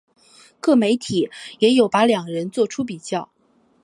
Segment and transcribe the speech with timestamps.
[0.59, 1.29] 各媒体
[1.59, 3.29] 也有把两人作出比较。